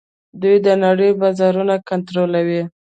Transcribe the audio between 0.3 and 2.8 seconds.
دوی د نړۍ بازارونه کنټرولوي.